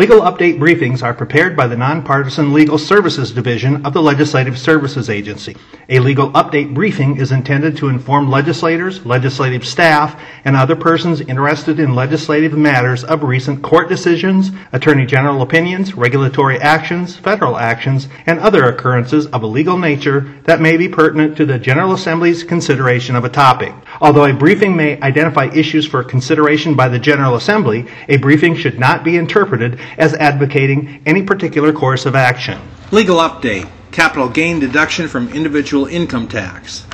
Legal 0.00 0.22
update 0.22 0.58
briefings 0.58 1.02
are 1.02 1.12
prepared 1.12 1.54
by 1.54 1.66
the 1.66 1.76
Nonpartisan 1.76 2.54
Legal 2.54 2.78
Services 2.78 3.32
Division 3.32 3.84
of 3.84 3.92
the 3.92 4.00
Legislative 4.00 4.58
Services 4.58 5.10
Agency. 5.10 5.54
A 5.90 5.98
legal 5.98 6.30
update 6.30 6.72
briefing 6.72 7.18
is 7.18 7.32
intended 7.32 7.76
to 7.76 7.88
inform 7.88 8.30
legislators, 8.30 9.04
legislative 9.04 9.66
staff, 9.66 10.18
and 10.46 10.56
other 10.56 10.74
persons 10.74 11.20
interested 11.20 11.78
in 11.78 11.94
legislative 11.94 12.56
matters 12.56 13.04
of 13.04 13.24
recent 13.24 13.62
court 13.62 13.90
decisions, 13.90 14.50
attorney 14.72 15.04
general 15.04 15.42
opinions, 15.42 15.94
regulatory 15.94 16.58
actions, 16.58 17.16
federal 17.16 17.58
actions, 17.58 18.08
and 18.24 18.40
other 18.40 18.64
occurrences 18.64 19.26
of 19.26 19.42
a 19.42 19.46
legal 19.46 19.76
nature 19.76 20.34
that 20.44 20.62
may 20.62 20.78
be 20.78 20.88
pertinent 20.88 21.36
to 21.36 21.44
the 21.44 21.58
General 21.58 21.92
Assembly's 21.92 22.42
consideration 22.42 23.16
of 23.16 23.24
a 23.26 23.28
topic. 23.28 23.74
Although 24.00 24.24
a 24.24 24.32
briefing 24.32 24.74
may 24.74 24.98
identify 25.02 25.50
issues 25.52 25.84
for 25.84 26.02
consideration 26.02 26.74
by 26.74 26.88
the 26.88 26.98
General 26.98 27.34
Assembly, 27.34 27.86
a 28.08 28.16
briefing 28.16 28.56
should 28.56 28.78
not 28.78 29.04
be 29.04 29.18
interpreted 29.18 29.78
as 29.98 30.14
advocating 30.14 31.02
any 31.06 31.22
particular 31.22 31.72
course 31.72 32.06
of 32.06 32.14
action. 32.14 32.60
Legal 32.90 33.18
update 33.18 33.68
capital 33.92 34.28
gain 34.28 34.60
deduction 34.60 35.08
from 35.08 35.28
individual 35.32 35.86
income 35.86 36.28
tax. 36.28 36.86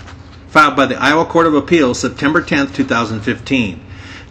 Filed 0.48 0.76
by 0.76 0.86
the 0.86 0.96
Iowa 0.96 1.26
Court 1.26 1.46
of 1.46 1.54
Appeals 1.54 1.98
September 1.98 2.40
10, 2.40 2.72
2015. 2.72 3.80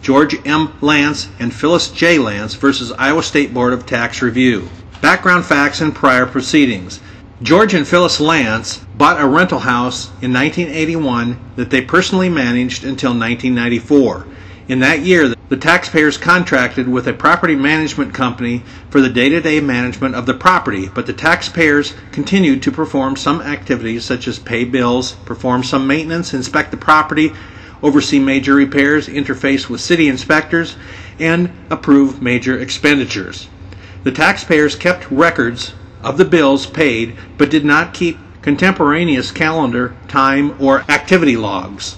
George 0.02 0.36
M. 0.46 0.72
Lance 0.80 1.28
and 1.38 1.54
Phyllis 1.54 1.90
J. 1.90 2.18
Lance 2.18 2.54
versus 2.54 2.92
Iowa 2.92 3.22
State 3.22 3.54
Board 3.54 3.72
of 3.72 3.86
Tax 3.86 4.22
Review. 4.22 4.68
Background 5.00 5.44
facts 5.44 5.80
and 5.80 5.94
prior 5.94 6.26
proceedings. 6.26 7.00
George 7.42 7.74
and 7.74 7.86
Phyllis 7.86 8.18
Lance 8.18 8.78
bought 8.96 9.20
a 9.20 9.26
rental 9.26 9.58
house 9.58 10.06
in 10.22 10.32
1981 10.32 11.38
that 11.56 11.70
they 11.70 11.82
personally 11.82 12.28
managed 12.28 12.82
until 12.84 13.10
1994. 13.10 14.26
In 14.68 14.80
that 14.80 15.00
year, 15.00 15.35
the 15.48 15.56
taxpayers 15.56 16.18
contracted 16.18 16.88
with 16.88 17.06
a 17.06 17.12
property 17.12 17.54
management 17.54 18.12
company 18.12 18.64
for 18.90 19.00
the 19.00 19.08
day 19.08 19.28
to 19.28 19.40
day 19.40 19.60
management 19.60 20.14
of 20.14 20.26
the 20.26 20.34
property, 20.34 20.88
but 20.88 21.06
the 21.06 21.12
taxpayers 21.12 21.94
continued 22.10 22.62
to 22.62 22.72
perform 22.72 23.14
some 23.14 23.40
activities 23.40 24.04
such 24.04 24.26
as 24.26 24.40
pay 24.40 24.64
bills, 24.64 25.12
perform 25.24 25.62
some 25.62 25.86
maintenance, 25.86 26.34
inspect 26.34 26.72
the 26.72 26.76
property, 26.76 27.32
oversee 27.80 28.18
major 28.18 28.54
repairs, 28.54 29.06
interface 29.06 29.68
with 29.68 29.80
city 29.80 30.08
inspectors, 30.08 30.76
and 31.20 31.50
approve 31.70 32.20
major 32.20 32.58
expenditures. 32.58 33.48
The 34.02 34.12
taxpayers 34.12 34.74
kept 34.74 35.10
records 35.12 35.74
of 36.02 36.18
the 36.18 36.24
bills 36.24 36.66
paid 36.66 37.16
but 37.38 37.50
did 37.50 37.64
not 37.64 37.94
keep 37.94 38.18
contemporaneous 38.42 39.30
calendar, 39.30 39.96
time, 40.08 40.60
or 40.60 40.80
activity 40.90 41.36
logs. 41.36 41.96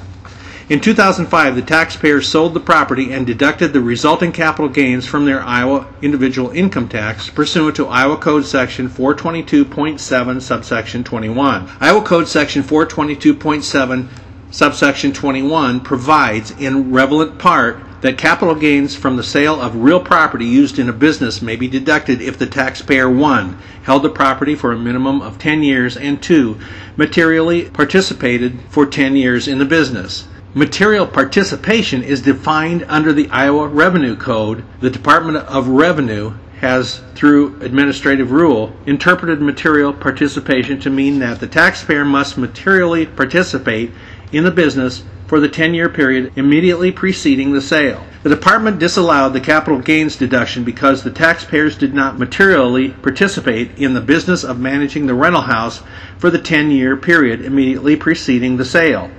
In 0.70 0.80
2005, 0.80 1.56
the 1.56 1.62
taxpayers 1.62 2.28
sold 2.28 2.52
the 2.52 2.60
property 2.60 3.10
and 3.10 3.26
deducted 3.26 3.72
the 3.72 3.80
resulting 3.80 4.32
capital 4.32 4.68
gains 4.68 5.06
from 5.06 5.24
their 5.24 5.40
Iowa 5.40 5.86
individual 6.02 6.50
income 6.50 6.90
tax 6.90 7.30
pursuant 7.30 7.74
to 7.76 7.86
Iowa 7.86 8.18
Code 8.18 8.44
Section 8.44 8.90
422.7, 8.90 10.42
subsection 10.42 11.02
21. 11.02 11.70
Iowa 11.80 12.02
Code 12.02 12.28
Section 12.28 12.62
422.7, 12.62 14.08
subsection 14.50 15.10
21 15.10 15.80
provides, 15.80 16.50
in 16.50 16.92
relevant 16.92 17.38
part, 17.38 17.80
that 18.02 18.18
capital 18.18 18.54
gains 18.54 18.94
from 18.94 19.16
the 19.16 19.24
sale 19.24 19.58
of 19.58 19.74
real 19.74 20.00
property 20.00 20.44
used 20.44 20.78
in 20.78 20.90
a 20.90 20.92
business 20.92 21.40
may 21.40 21.56
be 21.56 21.66
deducted 21.66 22.20
if 22.20 22.38
the 22.38 22.46
taxpayer 22.46 23.08
1. 23.08 23.58
held 23.84 24.02
the 24.02 24.10
property 24.10 24.54
for 24.54 24.72
a 24.72 24.78
minimum 24.78 25.22
of 25.22 25.38
10 25.38 25.62
years 25.62 25.96
and 25.96 26.22
2. 26.22 26.60
materially 26.94 27.70
participated 27.70 28.60
for 28.68 28.84
10 28.84 29.16
years 29.16 29.48
in 29.48 29.56
the 29.56 29.64
business. 29.64 30.28
Material 30.54 31.06
participation 31.06 32.02
is 32.02 32.22
defined 32.22 32.82
under 32.88 33.12
the 33.12 33.28
Iowa 33.28 33.68
Revenue 33.68 34.16
Code. 34.16 34.64
The 34.80 34.88
Department 34.88 35.36
of 35.36 35.68
Revenue 35.68 36.32
has, 36.60 37.02
through 37.14 37.60
administrative 37.60 38.32
rule, 38.32 38.72
interpreted 38.86 39.42
material 39.42 39.92
participation 39.92 40.80
to 40.80 40.88
mean 40.88 41.18
that 41.18 41.40
the 41.40 41.46
taxpayer 41.46 42.02
must 42.02 42.38
materially 42.38 43.04
participate 43.04 43.90
in 44.32 44.42
the 44.44 44.50
business 44.50 45.04
for 45.26 45.38
the 45.38 45.48
10 45.48 45.74
year 45.74 45.90
period 45.90 46.32
immediately 46.36 46.90
preceding 46.90 47.52
the 47.52 47.60
sale. 47.60 48.02
The 48.22 48.30
department 48.30 48.78
disallowed 48.78 49.34
the 49.34 49.40
capital 49.40 49.78
gains 49.78 50.16
deduction 50.16 50.64
because 50.64 51.02
the 51.02 51.10
taxpayers 51.10 51.76
did 51.76 51.92
not 51.92 52.18
materially 52.18 52.88
participate 52.88 53.76
in 53.76 53.92
the 53.92 54.00
business 54.00 54.44
of 54.44 54.58
managing 54.58 55.06
the 55.06 55.14
rental 55.14 55.42
house 55.42 55.82
for 56.16 56.30
the 56.30 56.38
10 56.38 56.70
year 56.70 56.96
period 56.96 57.42
immediately 57.42 57.96
preceding 57.96 58.56
the 58.56 58.64
sale. 58.64 59.10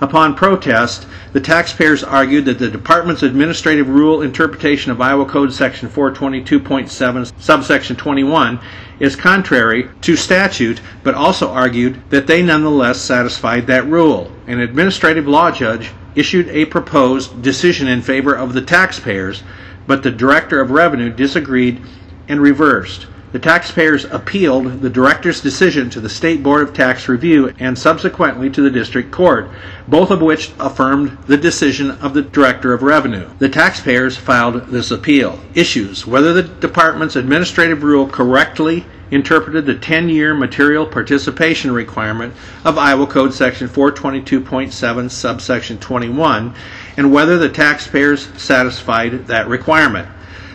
Upon 0.00 0.34
protest, 0.34 1.06
the 1.32 1.40
taxpayers 1.40 2.02
argued 2.02 2.44
that 2.46 2.58
the 2.58 2.68
department's 2.68 3.22
administrative 3.22 3.88
rule 3.88 4.22
interpretation 4.22 4.90
of 4.90 5.00
Iowa 5.00 5.24
Code 5.24 5.52
Section 5.52 5.88
422.7, 5.88 7.32
subsection 7.40 7.96
21, 7.96 8.60
is 8.98 9.16
contrary 9.16 9.88
to 10.00 10.16
statute, 10.16 10.80
but 11.02 11.14
also 11.14 11.50
argued 11.50 12.02
that 12.10 12.26
they 12.26 12.42
nonetheless 12.42 13.00
satisfied 13.00 13.66
that 13.66 13.86
rule. 13.86 14.32
An 14.46 14.60
administrative 14.60 15.28
law 15.28 15.50
judge 15.50 15.90
issued 16.14 16.48
a 16.48 16.64
proposed 16.66 17.42
decision 17.42 17.88
in 17.88 18.02
favor 18.02 18.34
of 18.34 18.52
the 18.52 18.62
taxpayers, 18.62 19.42
but 19.86 20.02
the 20.02 20.10
Director 20.10 20.60
of 20.60 20.70
Revenue 20.70 21.10
disagreed 21.10 21.80
and 22.28 22.40
reversed. 22.40 23.06
The 23.34 23.40
taxpayers 23.40 24.04
appealed 24.04 24.80
the 24.80 24.88
director's 24.88 25.40
decision 25.40 25.90
to 25.90 26.00
the 26.00 26.08
State 26.08 26.40
Board 26.40 26.62
of 26.62 26.72
Tax 26.72 27.08
Review 27.08 27.52
and 27.58 27.76
subsequently 27.76 28.48
to 28.50 28.62
the 28.62 28.70
District 28.70 29.10
Court, 29.10 29.50
both 29.88 30.12
of 30.12 30.22
which 30.22 30.52
affirmed 30.60 31.18
the 31.26 31.36
decision 31.36 31.90
of 31.90 32.14
the 32.14 32.22
Director 32.22 32.72
of 32.72 32.84
Revenue. 32.84 33.28
The 33.40 33.48
taxpayers 33.48 34.16
filed 34.16 34.68
this 34.68 34.92
appeal. 34.92 35.40
Issues 35.52 36.06
whether 36.06 36.32
the 36.32 36.44
department's 36.44 37.16
administrative 37.16 37.82
rule 37.82 38.06
correctly 38.06 38.86
interpreted 39.10 39.66
the 39.66 39.74
10 39.74 40.08
year 40.08 40.32
material 40.32 40.86
participation 40.86 41.72
requirement 41.72 42.32
of 42.64 42.78
Iowa 42.78 43.08
Code 43.08 43.34
Section 43.34 43.68
422.7, 43.68 45.10
subsection 45.10 45.78
21, 45.78 46.54
and 46.96 47.12
whether 47.12 47.36
the 47.36 47.48
taxpayers 47.48 48.28
satisfied 48.40 49.26
that 49.26 49.48
requirement. 49.48 50.06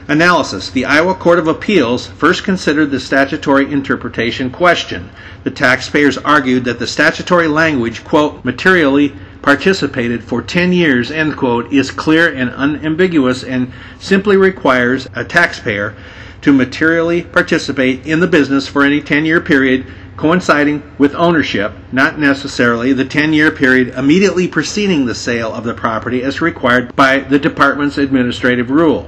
Analysis 0.09 0.71
The 0.71 0.85
Iowa 0.85 1.13
Court 1.13 1.37
of 1.37 1.47
Appeals 1.47 2.07
first 2.07 2.43
considered 2.43 2.89
the 2.89 2.99
statutory 2.99 3.71
interpretation 3.71 4.49
question. 4.49 5.11
The 5.43 5.51
taxpayers 5.51 6.17
argued 6.17 6.65
that 6.65 6.79
the 6.79 6.87
statutory 6.87 7.47
language, 7.47 8.03
quote, 8.03 8.43
materially 8.43 9.13
participated 9.43 10.23
for 10.23 10.41
10 10.41 10.73
years, 10.73 11.11
end 11.11 11.37
quote, 11.37 11.71
is 11.71 11.91
clear 11.91 12.33
and 12.33 12.49
unambiguous 12.49 13.43
and 13.43 13.71
simply 13.99 14.35
requires 14.35 15.07
a 15.13 15.23
taxpayer 15.23 15.95
to 16.41 16.53
materially 16.53 17.21
participate 17.21 18.03
in 18.07 18.19
the 18.19 18.25
business 18.25 18.67
for 18.67 18.83
any 18.83 19.01
10 19.01 19.25
year 19.25 19.39
period 19.39 19.85
coinciding 20.17 20.81
with 20.97 21.13
ownership, 21.13 21.71
not 21.91 22.17
necessarily 22.17 22.93
the 22.93 23.05
10 23.05 23.31
year 23.31 23.51
period 23.51 23.89
immediately 23.89 24.47
preceding 24.47 25.05
the 25.05 25.13
sale 25.13 25.53
of 25.53 25.65
the 25.65 25.73
property 25.75 26.23
as 26.23 26.41
required 26.41 26.95
by 26.95 27.19
the 27.19 27.37
department's 27.37 27.99
administrative 27.99 28.71
rule. 28.71 29.07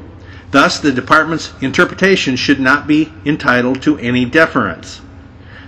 Thus, 0.51 0.79
the 0.79 0.91
department's 0.91 1.53
interpretation 1.61 2.35
should 2.35 2.59
not 2.59 2.85
be 2.85 3.11
entitled 3.25 3.81
to 3.83 3.97
any 3.97 4.25
deference. 4.25 5.01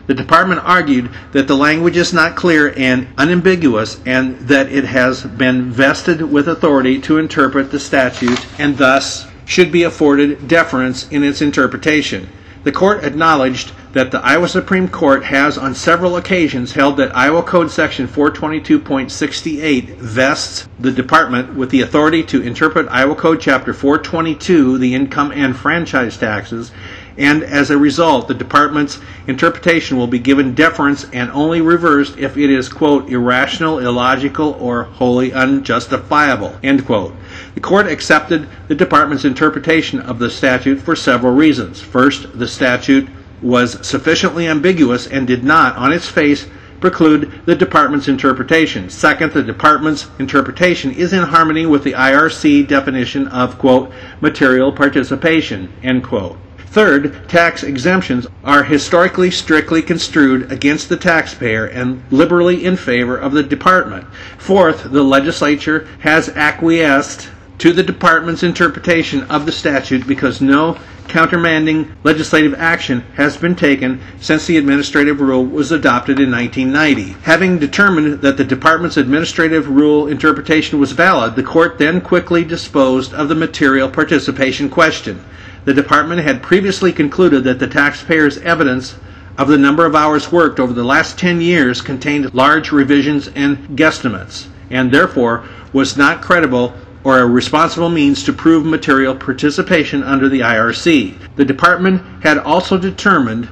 The 0.05 0.13
department 0.13 0.61
argued 0.65 1.09
that 1.31 1.47
the 1.47 1.55
language 1.55 1.95
is 1.95 2.13
not 2.13 2.35
clear 2.35 2.73
and 2.75 3.07
unambiguous 3.17 4.01
and 4.05 4.37
that 4.49 4.69
it 4.69 4.83
has 4.83 5.23
been 5.23 5.71
vested 5.71 6.21
with 6.21 6.49
authority 6.49 6.99
to 7.01 7.17
interpret 7.17 7.71
the 7.71 7.79
statute 7.79 8.45
and 8.59 8.77
thus 8.77 9.25
should 9.45 9.71
be 9.71 9.83
afforded 9.83 10.49
deference 10.49 11.07
in 11.09 11.23
its 11.23 11.41
interpretation. 11.41 12.27
The 12.65 12.73
court 12.73 13.05
acknowledged 13.05 13.71
that 13.93 14.09
the 14.09 14.19
Iowa 14.25 14.49
Supreme 14.49 14.87
Court 14.87 15.23
has 15.23 15.55
on 15.55 15.75
several 15.75 16.17
occasions 16.17 16.73
held 16.73 16.97
that 16.97 17.15
Iowa 17.15 17.43
Code 17.43 17.69
Section 17.69 18.07
422.68 18.07 19.95
vests 19.97 20.67
the 20.79 20.91
department 20.91 21.53
with 21.53 21.69
the 21.69 21.81
authority 21.81 22.23
to 22.23 22.41
interpret 22.41 22.87
Iowa 22.89 23.15
Code 23.15 23.39
Chapter 23.39 23.71
422, 23.71 24.79
the 24.79 24.95
income 24.95 25.31
and 25.31 25.55
franchise 25.55 26.17
taxes, 26.17 26.71
and 27.19 27.43
as 27.43 27.69
a 27.69 27.77
result, 27.77 28.27
the 28.27 28.33
department's 28.33 28.99
interpretation 29.27 29.97
will 29.97 30.07
be 30.07 30.17
given 30.17 30.55
deference 30.55 31.07
and 31.11 31.29
only 31.29 31.61
reversed 31.61 32.17
if 32.17 32.35
it 32.35 32.49
is, 32.49 32.67
quote, 32.69 33.07
irrational, 33.09 33.77
illogical, 33.77 34.57
or 34.59 34.85
wholly 34.85 35.31
unjustifiable, 35.31 36.57
end 36.63 36.87
quote. 36.87 37.13
The 37.53 37.61
court 37.61 37.85
accepted 37.85 38.49
the 38.67 38.73
department's 38.73 39.25
interpretation 39.25 39.99
of 39.99 40.17
the 40.17 40.31
statute 40.31 40.81
for 40.81 40.95
several 40.95 41.35
reasons. 41.35 41.79
First, 41.79 42.39
the 42.39 42.47
statute 42.47 43.07
was 43.43 43.85
sufficiently 43.85 44.47
ambiguous 44.47 45.05
and 45.05 45.27
did 45.27 45.43
not, 45.43 45.75
on 45.75 45.91
its 45.91 46.07
face, 46.07 46.47
preclude 46.79 47.31
the 47.45 47.55
department's 47.55 48.07
interpretation. 48.07 48.89
Second, 48.89 49.31
the 49.31 49.43
department's 49.43 50.07
interpretation 50.19 50.91
is 50.91 51.13
in 51.13 51.23
harmony 51.23 51.65
with 51.65 51.83
the 51.83 51.93
IRC 51.93 52.67
definition 52.67 53.27
of, 53.29 53.57
quote, 53.57 53.91
material 54.19 54.71
participation, 54.71 55.71
end 55.83 56.03
quote. 56.03 56.37
Third, 56.73 57.29
tax 57.29 57.63
exemptions 57.63 58.25
are 58.43 58.63
historically 58.63 59.29
strictly 59.29 59.81
construed 59.81 60.51
against 60.51 60.89
the 60.89 60.97
taxpayer 60.97 61.65
and 61.67 62.03
liberally 62.09 62.65
in 62.65 62.75
favor 62.75 63.15
of 63.15 63.31
the 63.31 63.43
department. 63.43 64.05
Fourth, 64.39 64.91
the 64.91 65.03
legislature 65.03 65.87
has 65.99 66.29
acquiesced 66.29 67.29
to 67.59 67.71
the 67.71 67.83
department's 67.83 68.41
interpretation 68.43 69.21
of 69.25 69.45
the 69.45 69.51
statute 69.51 70.07
because 70.07 70.41
no 70.41 70.77
countermanding 71.07 71.95
legislative 72.03 72.53
action 72.55 73.01
has 73.15 73.37
been 73.37 73.55
taken 73.55 74.01
since 74.19 74.45
the 74.45 74.57
administrative 74.57 75.21
rule 75.21 75.45
was 75.45 75.71
adopted 75.71 76.19
in 76.19 76.31
1990. 76.31 77.19
Having 77.23 77.59
determined 77.59 78.21
that 78.21 78.37
the 78.37 78.43
department's 78.43 78.97
administrative 78.97 79.69
rule 79.69 80.07
interpretation 80.07 80.79
was 80.79 80.91
valid, 80.91 81.35
the 81.35 81.43
court 81.43 81.77
then 81.77 82.01
quickly 82.01 82.43
disposed 82.43 83.13
of 83.13 83.29
the 83.29 83.35
material 83.35 83.89
participation 83.89 84.69
question. 84.69 85.23
The 85.65 85.73
department 85.73 86.21
had 86.21 86.43
previously 86.43 86.91
concluded 86.91 87.43
that 87.45 87.59
the 87.59 87.67
taxpayer's 87.67 88.37
evidence 88.39 88.95
of 89.37 89.47
the 89.47 89.57
number 89.57 89.85
of 89.85 89.95
hours 89.95 90.31
worked 90.31 90.59
over 90.59 90.73
the 90.73 90.83
last 90.83 91.17
10 91.17 91.41
years 91.41 91.81
contained 91.81 92.33
large 92.33 92.71
revisions 92.71 93.29
and 93.29 93.57
guesstimates, 93.77 94.47
and 94.69 94.91
therefore 94.91 95.45
was 95.71 95.97
not 95.97 96.21
credible 96.21 96.73
or 97.03 97.19
a 97.19 97.25
responsible 97.25 97.89
means 97.89 98.23
to 98.23 98.33
prove 98.33 98.65
material 98.65 99.15
participation 99.15 100.03
under 100.03 100.29
the 100.29 100.39
IRC. 100.39 101.35
The 101.35 101.45
department 101.45 102.01
had 102.23 102.37
also 102.37 102.77
determined 102.77 103.49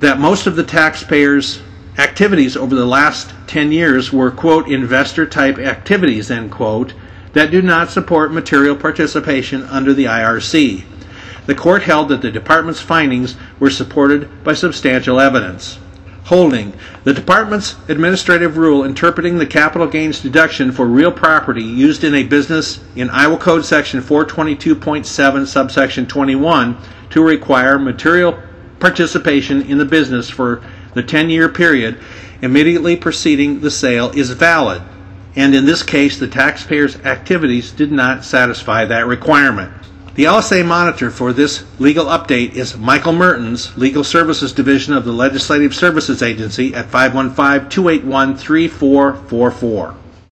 that 0.00 0.18
most 0.18 0.46
of 0.46 0.56
the 0.56 0.64
taxpayers' 0.64 1.60
activities 1.98 2.56
over 2.56 2.74
the 2.74 2.86
last 2.86 3.32
10 3.46 3.72
years 3.72 4.12
were, 4.12 4.30
quote, 4.30 4.68
investor 4.68 5.26
type 5.26 5.58
activities, 5.58 6.30
end 6.30 6.50
quote, 6.50 6.94
that 7.32 7.50
do 7.50 7.60
not 7.60 7.90
support 7.90 8.32
material 8.32 8.76
participation 8.76 9.62
under 9.64 9.92
the 9.92 10.04
IRC. 10.04 10.84
The 11.46 11.54
court 11.54 11.82
held 11.82 12.08
that 12.08 12.22
the 12.22 12.30
department's 12.30 12.80
findings 12.80 13.36
were 13.60 13.70
supported 13.70 14.42
by 14.42 14.54
substantial 14.54 15.20
evidence. 15.20 15.78
Holding 16.26 16.72
the 17.04 17.14
department's 17.14 17.76
administrative 17.86 18.56
rule 18.56 18.82
interpreting 18.82 19.38
the 19.38 19.46
capital 19.46 19.86
gains 19.86 20.18
deduction 20.18 20.72
for 20.72 20.84
real 20.84 21.12
property 21.12 21.62
used 21.62 22.02
in 22.02 22.16
a 22.16 22.24
business 22.24 22.80
in 22.96 23.08
Iowa 23.10 23.38
Code 23.38 23.64
section 23.64 24.00
422.7 24.00 25.46
subsection 25.46 26.04
21 26.04 26.76
to 27.10 27.22
require 27.22 27.78
material 27.78 28.36
participation 28.80 29.62
in 29.62 29.78
the 29.78 29.84
business 29.84 30.28
for 30.28 30.64
the 30.94 31.02
10 31.04 31.30
year 31.30 31.48
period 31.48 32.00
immediately 32.42 32.96
preceding 32.96 33.60
the 33.60 33.70
sale 33.70 34.10
is 34.10 34.30
valid. 34.30 34.82
And 35.36 35.54
in 35.54 35.64
this 35.64 35.84
case, 35.84 36.18
the 36.18 36.26
taxpayer's 36.26 36.96
activities 37.04 37.70
did 37.70 37.92
not 37.92 38.24
satisfy 38.24 38.84
that 38.86 39.06
requirement. 39.06 39.72
The 40.16 40.24
LSA 40.24 40.64
monitor 40.64 41.10
for 41.10 41.34
this 41.34 41.62
legal 41.78 42.06
update 42.06 42.54
is 42.54 42.78
Michael 42.78 43.12
Mertens, 43.12 43.76
Legal 43.76 44.02
Services 44.02 44.50
Division 44.50 44.94
of 44.94 45.04
the 45.04 45.12
Legislative 45.12 45.74
Services 45.74 46.22
Agency 46.22 46.74
at 46.74 46.86
515 46.86 47.68
281 47.68 48.36
3444. 48.38 50.05